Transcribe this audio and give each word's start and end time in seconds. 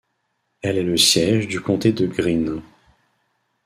Elle 0.63 0.79
est 0.79 0.83
le 0.83 0.97
siège 0.97 1.47
du 1.47 1.61
comté 1.61 1.91
de 1.93 2.07
Greene. 2.07 2.63